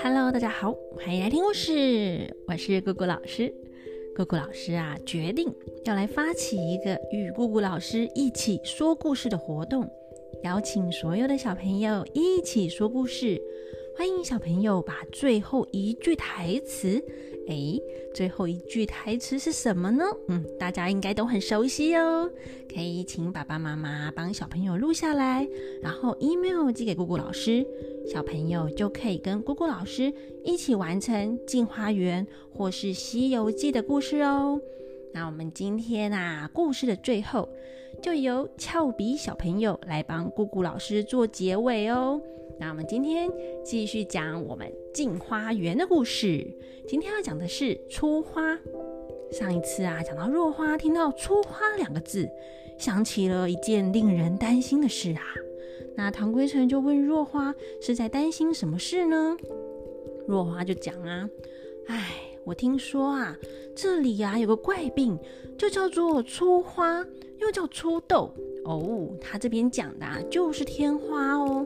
[0.00, 3.52] Hello，大家好，欢迎来听故事，我是姑姑老师。
[4.14, 5.52] 姑姑老师啊，决定
[5.84, 9.90] 要来发起一个与姑姑老师一起说故事的活动，
[10.44, 13.42] 邀请所有的小朋友一起说故事。
[13.96, 17.02] 欢迎小朋友把最后一句台词，
[17.48, 17.82] 诶，
[18.14, 20.04] 最后一句台词是什么呢？
[20.28, 22.30] 嗯，大家应该都很熟悉哦。
[22.72, 25.48] 可以请爸爸妈妈帮小朋友录下来，
[25.82, 27.66] 然后 email 寄给姑姑老师，
[28.06, 30.12] 小朋友就可以跟姑姑老师
[30.44, 34.60] 一起完成《镜花园》或是《西游记》的故事哦。
[35.14, 37.48] 那我们今天啊，故事的最后
[38.02, 42.20] 就由俏皮小朋友来帮姑姑老师做结尾哦。
[42.60, 43.30] 那我们今天
[43.64, 46.44] 继续讲我们《镜花缘》的故事。
[46.88, 48.58] 今天要讲的是出花。
[49.30, 52.28] 上一次啊，讲到若花听到“出花”两个字，
[52.76, 55.22] 想起了一件令人担心的事啊。
[55.94, 59.36] 那唐归成就问若花是在担心什么事呢？
[60.26, 61.30] 若花就讲啊，
[61.86, 62.10] 哎，
[62.44, 63.36] 我听说啊，
[63.76, 65.16] 这里啊有个怪病，
[65.56, 67.06] 就叫做出花，
[67.38, 68.34] 又叫出痘。
[68.64, 71.64] 哦，他这边讲的啊，就是天花哦。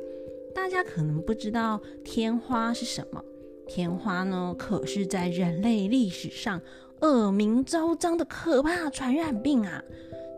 [0.55, 3.23] 大家可能不知道天花是什么？
[3.67, 6.61] 天花呢，可是在人类历史上
[7.01, 9.83] 恶名昭彰的可怕传染病啊！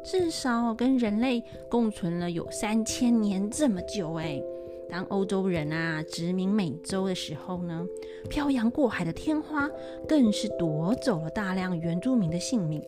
[0.04, 4.40] 至少跟人类共存了有三千年这么久哎。
[4.88, 7.84] 当欧洲人啊殖民美洲的时候呢，
[8.28, 9.68] 漂洋过海的天花
[10.06, 12.82] 更是夺走了大量原住民的性命。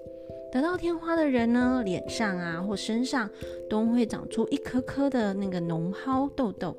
[0.52, 3.28] 得到天花的人呢，脸上啊或身上
[3.68, 6.76] 都会长出一颗颗的那个脓疱痘痘。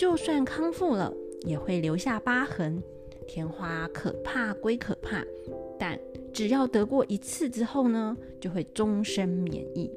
[0.00, 1.12] 就算康复了，
[1.42, 2.82] 也会留下疤痕。
[3.28, 5.22] 天花可怕归可怕，
[5.78, 6.00] 但
[6.32, 9.90] 只要得过一次之后呢，就会终身免疫。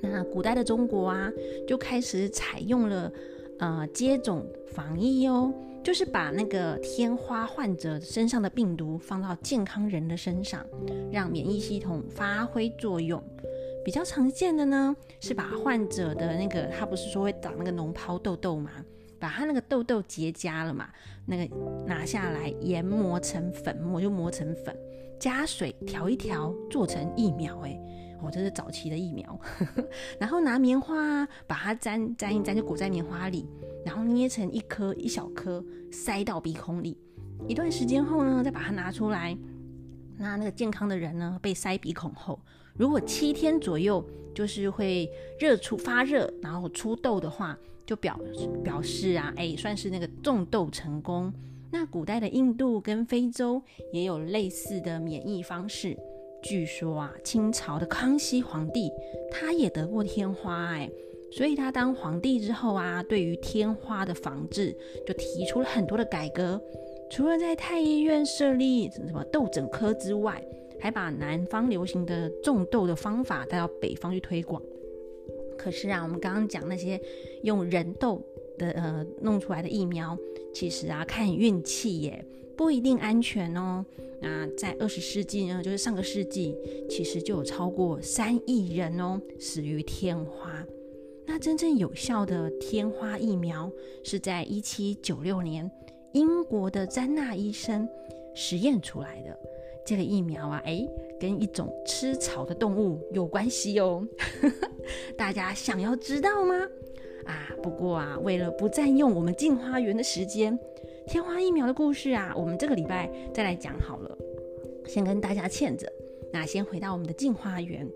[0.00, 1.32] 那古代的中国啊，
[1.66, 3.12] 就开始采用了
[3.58, 5.52] 呃接种防疫哦，
[5.82, 10.64] 就是把那个天花患者身上的病毒放到健康人的身上，
[11.10, 13.20] 让免疫系统发挥作用。
[13.84, 18.70] 比较常见的呢，是把患者的那个他不是说会长那个脓疱痘痘吗？
[19.18, 20.88] 把它那个痘痘结痂了嘛，
[21.26, 21.56] 那个
[21.86, 24.76] 拿下来研磨成粉末，就磨成粉，
[25.18, 27.58] 加水调一调，做成疫苗。
[27.60, 27.78] 哎，
[28.22, 29.40] 哦，这是早期的疫苗。
[30.20, 33.46] 然后拿棉花把它粘粘一粘，就裹在棉花里，
[33.84, 36.96] 然后捏成一颗一小颗，塞到鼻孔里。
[37.46, 39.36] 一段时间后呢，再把它拿出来。
[40.16, 42.40] 那那个健康的人呢，被塞鼻孔后，
[42.74, 47.58] 如果七天左右就是会热出发热，然后出痘的话。
[47.88, 48.20] 就表
[48.62, 51.32] 表示啊，哎，算是那个种痘成功。
[51.72, 53.62] 那古代的印度跟非洲
[53.92, 55.96] 也有类似的免疫方式。
[56.42, 58.90] 据说啊，清朝的康熙皇帝
[59.30, 60.90] 他也得过天花，哎，
[61.32, 66.60] 所以他当皇帝之后啊，对于天花的防治就提出了很多的改革。
[67.10, 70.42] 除了在太医院设立什么什么痘诊科之外，
[70.78, 74.62] 还把南方流行的种痘的方法带到北方去推广。
[75.58, 76.98] 可是啊，我们刚刚讲那些
[77.42, 78.22] 用人痘
[78.56, 80.16] 的呃弄出来的疫苗，
[80.54, 82.24] 其实啊看运气耶，
[82.56, 83.84] 不一定安全哦。
[84.20, 86.56] 那在二十世纪呢，就是上个世纪，
[86.88, 90.64] 其实就有超过三亿人哦死于天花。
[91.26, 93.70] 那真正有效的天花疫苗
[94.02, 95.70] 是在一七九六年
[96.14, 97.86] 英国的詹纳医生
[98.34, 99.38] 实验出来的。
[99.88, 100.86] 这个疫苗啊，哎，
[101.18, 104.06] 跟一种吃草的动物有关系哦。
[105.16, 106.54] 大家想要知道吗？
[107.24, 110.58] 啊，不过啊，为了不占用我们进花园的时间，
[111.06, 114.18] 天花疫苗的故事啊，我们这个礼拜再来讲好了。
[114.86, 115.90] 先跟大家欠着。
[116.30, 117.90] 那先回到我们的进花园。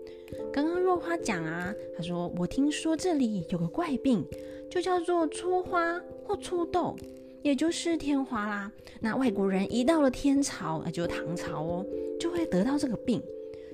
[0.51, 4.25] 刚刚若花讲啊，她说我听说这里有个怪病，
[4.67, 6.95] 就叫做出花或出痘。
[7.43, 8.71] 也就是天花啦。
[8.99, 11.85] 那外国人一到了天朝，那就唐朝哦，
[12.19, 13.21] 就会得到这个病。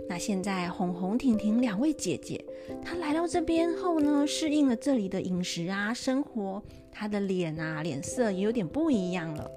[0.08, 2.44] 那现在红红婷婷两位姐姐，
[2.84, 6.62] 她来到这边后呢，适应了这里的饮食啊，生活，
[6.92, 9.50] 她的脸啊，脸色也有点不一样了。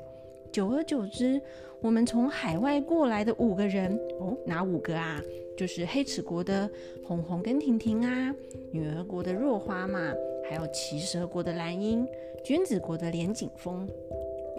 [0.52, 1.40] 久而久之，
[1.81, 5.20] 我们从海外过来的五个人哦，哪五个啊？
[5.56, 6.69] 就是黑齿国的
[7.04, 8.34] 红红跟婷婷啊，
[8.72, 10.12] 女儿国的若花嘛。
[10.52, 12.06] 还有骑蛇国的蓝鹰，
[12.44, 13.88] 君子国的连景峰，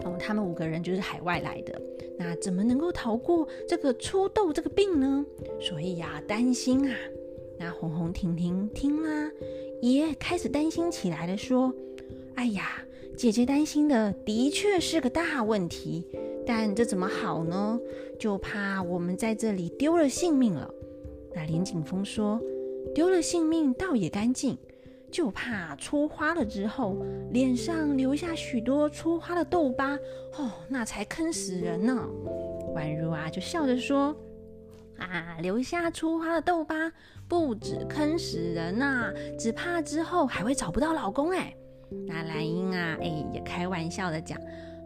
[0.02, 1.80] 哦，他们五个人就是海外来的，
[2.18, 5.24] 那怎么能够逃过这个出痘这个病呢？
[5.60, 6.96] 所以呀，担心啊。
[7.60, 9.30] 那红红婷婷听啦，
[9.80, 11.72] 也开始担心起来了，说
[12.34, 12.82] ：“哎呀，
[13.16, 16.04] 姐姐担心的的确是个大问题，
[16.44, 17.78] 但这怎么好呢？
[18.18, 20.68] 就怕我们在这里丢了性命了。”
[21.32, 22.40] 那连景峰说
[22.92, 24.58] ：“丢了性命倒也干净。”
[25.14, 26.96] 就怕出花了之后，
[27.30, 29.96] 脸上留下许多出花的痘疤，
[30.36, 32.04] 哦，那才坑死人呢。
[32.74, 34.12] 宛如啊，就笑着说
[34.98, 36.90] ：“啊，留下出花的痘疤，
[37.28, 41.54] 不止坑死人呐，只怕之后还会找不到老公哎。”
[42.08, 44.36] 那兰英啊，哎，也开玩笑的讲：“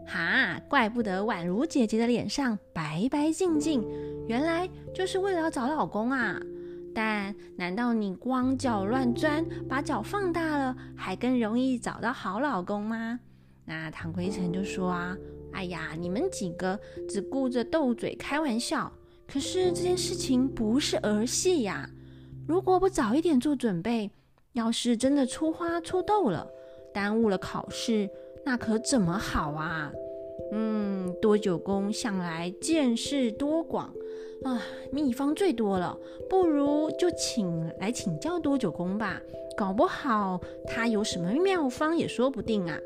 [0.05, 3.83] 哈，怪不得宛如姐姐的脸上白白净净，
[4.27, 6.39] 原来就是为了要找老公啊。”
[7.01, 13.17] 但难道你光脚乱钻，把脚放大了，还更容易找到好老公吗？
[13.63, 15.15] 那唐奎成就说啊，
[15.53, 18.91] 哎呀，你们几个只顾着斗嘴开玩笑，
[19.25, 21.89] 可是这件事情不是儿戏呀。
[22.45, 24.11] 如果不早一点做准备，
[24.51, 26.45] 要是真的出花出痘了，
[26.93, 28.09] 耽误了考试，
[28.43, 29.89] 那可怎么好啊？
[30.51, 33.93] 嗯，多九公向来见识多广。
[34.43, 35.99] 啊，秘方最多了，
[36.29, 39.21] 不如就请来请教多九公吧，
[39.57, 42.79] 搞不好他有什么妙方也说不定啊。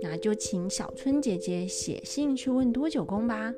[0.00, 3.52] 那就请小春姐姐写信去问多九公吧。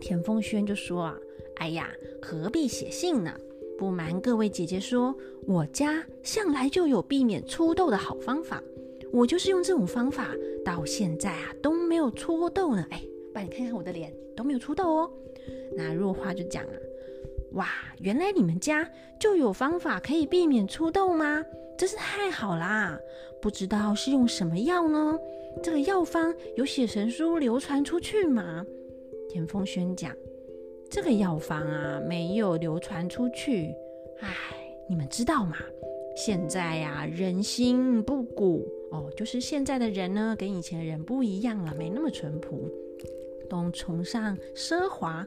[0.00, 1.18] 田凤轩就说啊，
[1.56, 1.88] 哎呀，
[2.20, 3.32] 何必写信呢？
[3.78, 5.14] 不瞒各位姐姐说，
[5.46, 8.60] 我家向来就有避免出痘的好方法，
[9.12, 10.34] 我就是用这种方法，
[10.64, 12.86] 到现在啊都没有出痘呢。
[12.90, 13.02] 哎，
[13.32, 15.10] 爸，你看看我的脸都没有出痘哦。
[15.74, 16.74] 那若花就讲啊，
[17.52, 17.66] 哇，
[18.00, 18.88] 原来你们家
[19.18, 21.42] 就有方法可以避免出痘吗？
[21.78, 22.98] 真是太好啦！
[23.40, 25.18] 不知道是用什么药呢？
[25.62, 28.64] 这个药方有写神书流传出去吗？
[29.28, 30.12] 田丰轩讲，
[30.90, 33.72] 这个药方啊，没有流传出去。
[34.20, 34.28] 唉，
[34.88, 35.56] 你们知道吗？
[36.20, 42.68] 现在呀，人心不古哦，就是现在的人呢，跟以前人不一样了，没那么淳朴。
[43.48, 45.24] 都崇尚奢华，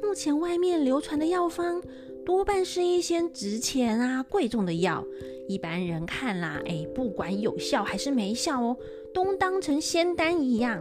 [0.00, 1.82] 目前外面流传的药方
[2.24, 5.04] 多半是一些值钱啊、贵重的药，
[5.48, 8.76] 一般人看啦，哎，不管有效还是没效哦，
[9.12, 10.80] 都当成仙丹一样。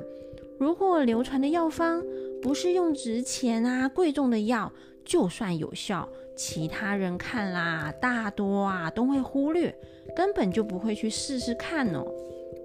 [0.59, 2.03] 如果流传的药方
[2.39, 4.71] 不是用值钱啊、贵重的药，
[5.05, 9.73] 就算有效，其他人看啦，大多啊都会忽略，
[10.15, 12.05] 根本就不会去试试看哦。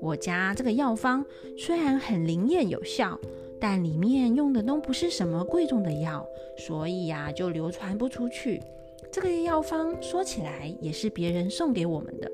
[0.01, 1.25] 我家这个药方
[1.57, 3.19] 虽然很灵验有效。
[3.61, 6.27] 但里面用的都不是什么贵重的药，
[6.59, 8.61] 所以呀就流传不出去。
[9.11, 12.31] 这个药方说起来也是别人送给我们的，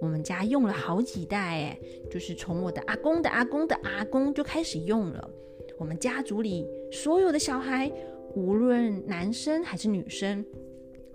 [0.00, 1.78] 我们家用了好几代，哎，
[2.10, 5.28] 就是从我的阿公的阿公的阿公就开始用了。
[5.76, 7.92] 我们家族里所有的小孩，
[8.34, 10.44] 无论男生还是女生。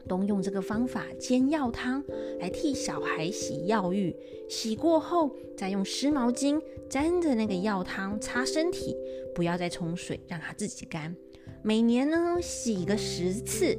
[0.07, 2.03] 都用这个方法煎药汤
[2.39, 4.15] 来替小孩洗药浴，
[4.47, 8.95] 洗过后再用湿毛巾沾着那个药汤擦身体，
[9.33, 11.15] 不要再冲水，让它自己干。
[11.63, 13.75] 每年呢洗个十次，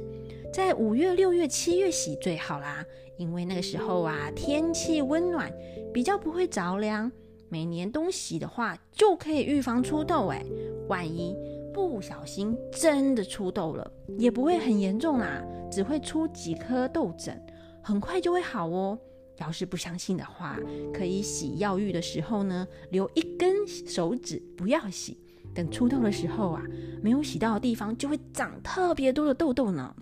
[0.53, 2.85] 在五月、六月、七月洗最好啦，
[3.15, 5.49] 因为那个时候啊天气温暖，
[5.93, 7.09] 比较不会着凉。
[7.47, 10.27] 每年冬洗的话，就可以预防出痘。
[10.27, 10.45] 哎，
[10.89, 11.33] 万一
[11.77, 15.43] 不小心真的出痘了，也不会很严重啦。
[15.71, 17.39] 只会出几颗痘疹，
[17.83, 18.97] 很快就会好哦。
[19.37, 20.57] 要是不相信的话，
[20.91, 25.19] 可以洗药浴的时候呢，留一根手指不要洗，
[25.53, 26.63] 等出痘的时候啊，
[26.99, 29.95] 没有洗到的地方就会长特别多的痘痘呢。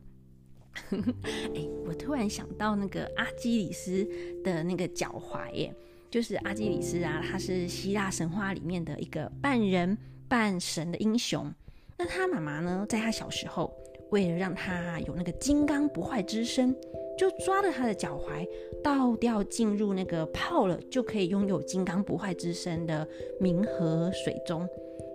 [0.92, 4.07] 哎，我突然想到那个阿基里斯
[4.45, 5.75] 的那个脚踝耶，
[6.10, 9.98] 就是阿基里斯啊，他是希腊神话里面的一个半人
[10.29, 11.53] 半神的英雄。
[11.97, 13.73] 那他妈妈呢，在他小时候。
[14.11, 16.73] 为了让他有那个金刚不坏之身，
[17.17, 18.47] 就抓了他的脚踝，
[18.83, 23.05] 倒掉进入那个泡了就可以拥有金刚不坏之身的
[23.41, 24.65] 冥河水中。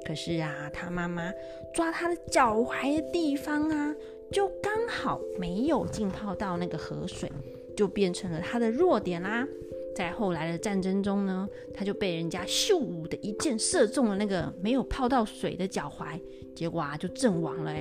[0.04, 1.32] 可是啊，他妈妈
[1.72, 3.94] 抓他的脚踝的地方啊，
[4.32, 7.30] 就刚好没有浸泡到那个河水，
[7.76, 9.46] 就变成了他的弱点啦。
[9.94, 16.20] 在后来的战争中呢，他就被人家咻的一箭射中了那个没有泡到水的脚踝，
[16.54, 17.74] 结果啊就阵亡了。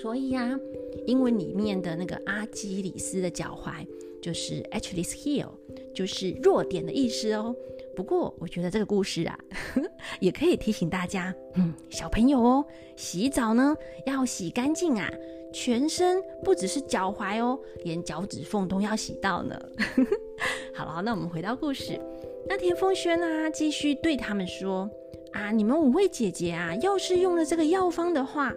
[0.00, 0.58] 所以呀，
[1.06, 3.86] 英文里面的那个阿基里斯的脚踝
[4.22, 5.48] 就是 Achilles heel，
[5.94, 7.54] 就是弱点的意思哦。
[7.96, 9.38] 不过我觉得这个故事啊，
[10.20, 12.64] 也可以提醒大家，嗯，小朋友哦，
[12.96, 13.74] 洗澡呢
[14.06, 15.10] 要洗干净啊，
[15.52, 19.60] 全身不只是脚踝哦，连脚趾缝都要洗到呢。
[20.74, 22.00] 好了，那我们回到故事，
[22.48, 24.90] 那田丰轩啊，继续对他们说
[25.32, 28.54] 啊，你们五位姐姐啊，要是用了这个药方的话。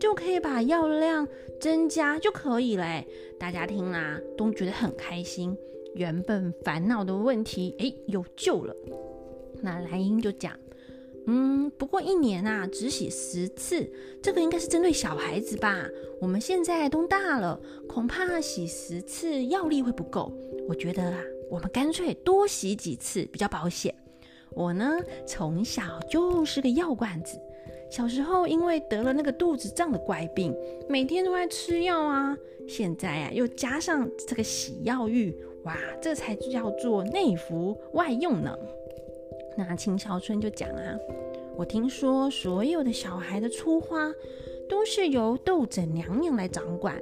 [0.00, 1.26] 就可以把药量
[1.60, 3.02] 增加就可以了，
[3.38, 5.56] 大家听啦都觉得很开心。
[5.94, 8.74] 原本烦恼的问题，哎，有救了。
[9.62, 10.52] 那蓝英就讲，
[11.26, 13.88] 嗯，不过一年啊只洗十次，
[14.20, 15.88] 这个应该是针对小孩子吧？
[16.20, 17.58] 我们现在都大了，
[17.88, 20.30] 恐怕洗十次药力会不够。
[20.68, 21.18] 我觉得啊，
[21.50, 23.94] 我们干脆多洗几次，比较保险。
[24.50, 27.38] 我呢，从小就是个药罐子。
[27.90, 30.54] 小时候因为得了那个肚子胀的怪病，
[30.88, 32.36] 每天都在吃药啊。
[32.66, 35.32] 现在啊，又加上这个洗药浴，
[35.64, 38.52] 哇，这才叫做内服外用呢。
[39.56, 40.96] 那秦小春就讲啊，
[41.56, 44.12] 我听说所有的小孩的出花
[44.68, 47.00] 都是由豆枕娘娘来掌管，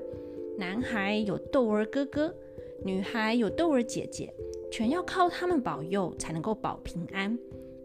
[0.58, 2.34] 男孩有斗儿哥哥，
[2.84, 4.30] 女孩有豆儿姐姐，
[4.70, 7.36] 全要靠他们保佑才能够保平安。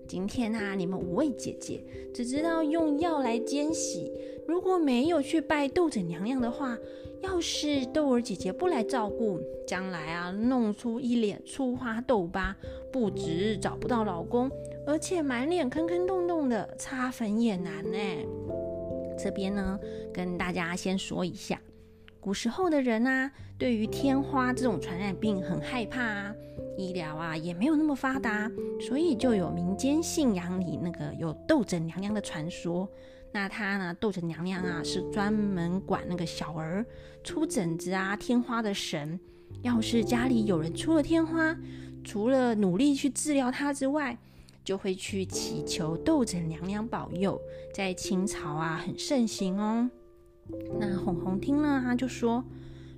[0.06, 1.82] 今天啊，你们五位姐姐
[2.13, 4.12] 只知道用药来煎洗，
[4.46, 6.77] 如果没有去拜豆枕娘娘的话，
[7.22, 12.53] 要是豆儿姐姐不来照顾，将来啊弄出一脸粗花痘疤，
[12.91, 14.51] 不止找不到老公，
[14.86, 17.98] 而且满脸坑坑洞洞的，擦粉也难呢。
[19.18, 19.79] 这边呢，
[20.13, 21.62] 跟大家先说一下。
[22.21, 26.35] 古时候的人啊，对于天花这种传染病很害怕啊，
[26.77, 32.88] 医疗啊也没有那么发达，所以就有民间信仰里那个有斗疹娘娘的传说。
[33.31, 36.85] 那她呢，斗疹娘娘啊，是专门管那个小儿
[37.23, 39.19] 出疹子啊、天花的神。
[39.61, 41.55] 要是家里有人出了天花，
[42.03, 44.17] 除了努力去治疗他之外，
[44.63, 47.39] 就会去祈求斗疹娘娘保佑。
[47.73, 49.89] 在清朝啊，很盛行哦。
[50.79, 52.44] 那红红听了，他就说：“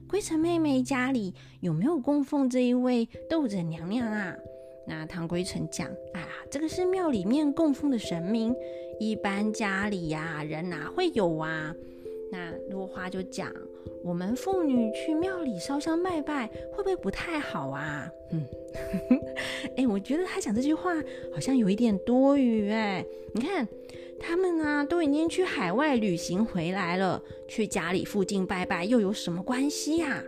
[0.08, 4.36] 归尘妹妹家里有没有供奉这一位斗枕娘娘啊？”
[4.88, 8.56] 那唐归尘讲：“啊，这个是庙里面供奉的神明，
[9.00, 11.74] 一般家里呀人哪会有啊？”
[12.32, 13.52] 那落花就讲。
[14.04, 18.10] 我们妇女去庙里烧香拜拜，会不会不太好啊？
[18.32, 18.44] 嗯，
[19.78, 20.92] 哎，我觉得他讲这句话
[21.34, 23.06] 好像有一点多余哎。
[23.34, 23.68] 你看
[24.22, 30.24] 他们啊，都已经去海外旅行回来了，去家里附近拜拜又有什么关系呀？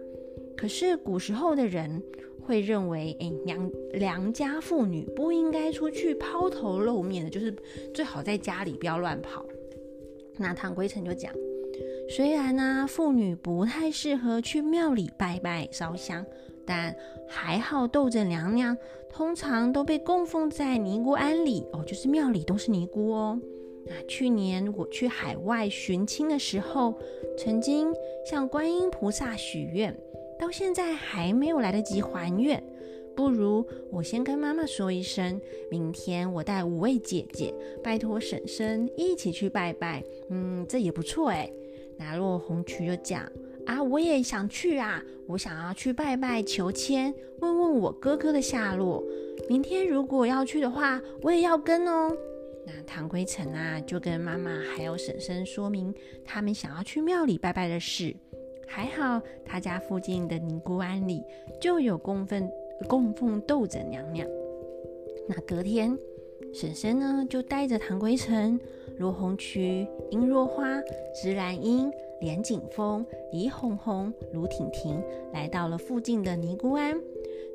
[0.58, 2.02] 可是古时候的人
[2.42, 7.56] 会认为，哎，娘良家妇女不应该出去抛头露面的，就是
[7.94, 9.46] 最好在家里不要乱跑。
[10.38, 11.32] 那唐归尘就讲。
[12.10, 16.26] 虽然呢，妇女不太适合去庙里拜拜烧香，
[16.66, 16.94] 但
[17.30, 18.78] 还好斗枕娘娘
[19.10, 23.40] 通常都被供奉在尼姑庵里哦，就是庙里都是尼姑哦。
[24.08, 26.94] 去年我去海外寻亲的时候，
[27.38, 27.94] 曾经
[28.26, 29.96] 向观音菩萨许愿，
[30.40, 32.62] 到现在还没有来得及还愿。
[33.16, 40.04] 不如我先跟妈妈说一声，明天我带五位姐姐，拜托婶婶一起去拜拜。
[40.30, 41.48] 嗯，这也不错哎。
[41.96, 43.32] 那落红曲就讲
[43.68, 49.04] 啊，我也想去啊，我想要去拜拜求签，问问我哥哥的下落。
[49.48, 52.18] 明天如果要去的话，我也要跟哦。
[52.66, 55.94] 那唐归尘啊，就跟妈妈还有婶婶说明
[56.24, 58.16] 他们想要去庙里拜拜的事。
[58.68, 61.22] 还好他家附近的尼姑庵里
[61.62, 62.50] 就有供奉
[62.88, 64.28] 供奉斗枕娘娘。
[65.28, 65.98] 那隔天，
[66.54, 68.60] 婶婶呢就带着唐归尘。
[69.00, 70.68] 罗红渠、殷若花、
[71.16, 71.92] 石兰英、
[72.22, 75.02] 连景峰、李红红、卢婷婷
[75.34, 77.00] 来到了附近的尼姑庵。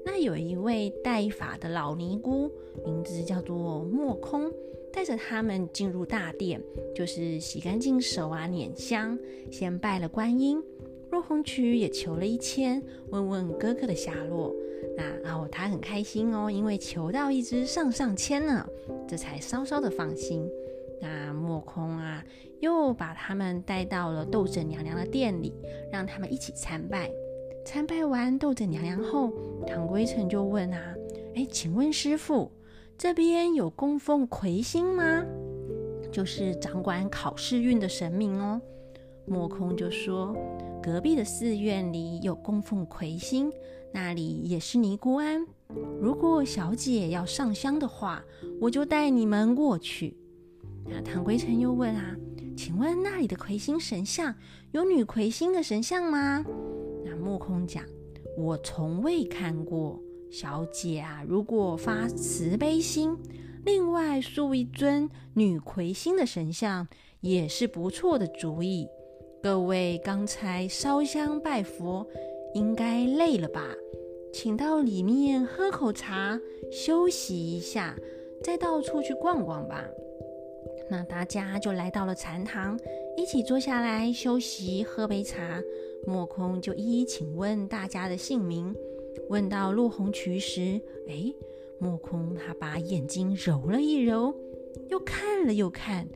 [0.05, 2.51] 那有一位带法的老尼姑，
[2.85, 4.51] 名字叫做莫空，
[4.93, 6.63] 带着他们进入大殿，
[6.95, 9.19] 就是洗干净手啊，捻香，
[9.51, 10.63] 先拜了观音。
[11.11, 14.55] 若红曲也求了一签，问问哥哥的下落。
[14.97, 18.67] 那哦，他很开心哦，因为求到一支上上签呢，
[19.09, 20.49] 这才稍稍的放心。
[21.01, 22.25] 那莫空啊，
[22.61, 25.53] 又把他们带到了斗枕娘娘的店里，
[25.93, 27.11] 让他们一起参拜。
[27.71, 29.31] 参拜完斗枕娘娘后，
[29.67, 30.81] 唐归尘就问啊
[31.37, 32.51] ：“哎，请问师傅，
[32.97, 35.23] 这边有供奉魁星吗？
[36.11, 38.59] 就是掌管考试运的神明哦。”
[39.29, 40.35] 莫空就说
[40.83, 43.53] ：“隔壁的寺院里有供奉魁星，
[43.93, 45.47] 那里也是尼姑庵。
[46.01, 48.25] 如果小姐要上香的话，
[48.63, 50.17] 我就带你们过去。”
[50.89, 52.17] 那唐归尘又问啊，
[52.57, 54.35] 请问那里的魁星神像
[54.71, 56.43] 有女魁星的神像吗？
[57.29, 57.85] 悟空讲，
[58.37, 60.01] 我从未看过。
[60.31, 63.17] 小姐啊，如果发慈悲心，
[63.65, 66.87] 另外塑一尊女魁星的神像
[67.21, 68.87] 也是不错的主意。
[69.43, 72.07] 各位刚才烧香拜佛，
[72.55, 73.63] 应该累了吧？
[74.33, 76.39] 请到里面喝口茶，
[76.71, 77.97] 休息一下，
[78.43, 79.83] 再到处去逛逛吧。
[80.91, 82.79] 那大家就来到了禅堂，
[83.17, 85.63] 一起坐下来休息，喝杯茶。
[86.07, 88.75] 莫空就一一请问大家的姓名。
[89.29, 91.35] 问到陆红渠时，哎，
[91.79, 94.35] 莫空他把眼睛揉了一揉，
[94.89, 96.09] 又看了又看，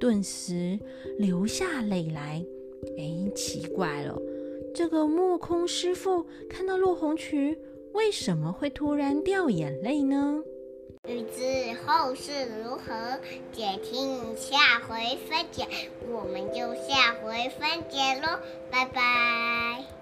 [0.00, 0.78] 顿时
[1.18, 2.44] 流下泪来。
[2.96, 4.18] 哎，奇怪了，
[4.74, 7.58] 这个莫空师傅看到陆红渠，
[7.92, 10.42] 为什么会突然掉眼泪呢？
[11.06, 12.32] 欲知后事
[12.62, 13.20] 如何，
[13.52, 15.66] 且听下回分解。
[16.08, 18.38] 我们就下回分解喽，
[18.70, 19.93] 拜拜。